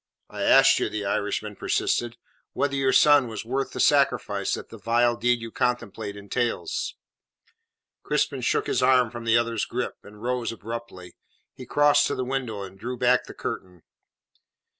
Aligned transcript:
"I 0.31 0.41
asked 0.41 0.79
you," 0.79 0.89
the 0.89 1.05
Irishman 1.05 1.57
persisted, 1.57 2.17
"whether 2.53 2.73
your 2.73 2.91
son 2.91 3.27
was 3.27 3.45
worth 3.45 3.69
the 3.71 3.79
sacrifice 3.79 4.55
that 4.55 4.69
the 4.69 4.79
vile 4.79 5.15
deed 5.15 5.41
you 5.41 5.51
contemplate 5.51 6.17
entails?" 6.17 6.95
Crispin 8.01 8.41
shook 8.41 8.65
his 8.65 8.81
arm 8.81 9.11
from 9.11 9.25
the 9.25 9.37
other's 9.37 9.65
grip, 9.65 9.97
and 10.01 10.19
rose 10.23 10.51
abruptly. 10.51 11.13
He 11.53 11.67
crossed 11.67 12.07
to 12.07 12.15
the 12.15 12.25
window, 12.25 12.63
and 12.63 12.79
drew 12.79 12.97
back 12.97 13.25
the 13.25 13.35
curtain. 13.35 13.83